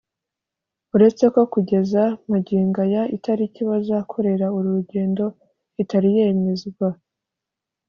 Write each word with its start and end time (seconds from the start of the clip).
uretse 0.95 1.23
ko 1.33 1.41
kugeza 1.53 2.01
magingo 2.31 2.77
aya 2.87 3.03
itariki 3.17 3.61
bazakorera 3.69 4.45
uru 4.57 4.69
rugendo 4.77 5.25
itari 5.81 6.09
yemezwa 6.17 6.89